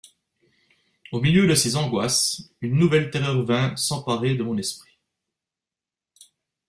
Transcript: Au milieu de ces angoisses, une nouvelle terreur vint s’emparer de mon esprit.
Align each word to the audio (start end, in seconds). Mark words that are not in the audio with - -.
Au 1.11 1.21
milieu 1.21 1.45
de 1.45 1.53
ces 1.53 1.75
angoisses, 1.75 2.49
une 2.61 2.73
nouvelle 2.73 3.11
terreur 3.11 3.45
vint 3.45 3.75
s’emparer 3.75 4.33
de 4.33 4.41
mon 4.41 4.57
esprit. 4.57 4.97